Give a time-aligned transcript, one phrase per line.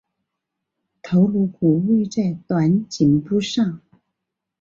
[1.03, 3.81] 头颅骨位在短颈部上。